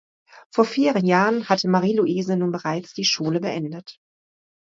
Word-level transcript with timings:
Vor 0.51 0.65
vier 0.65 0.97
Jahren 0.97 1.47
hat 1.47 1.63
Marieluise 1.63 2.35
nun 2.35 2.49
bereits 2.51 2.95
die 2.95 3.05
Schule 3.05 3.39
beendet. 3.39 3.99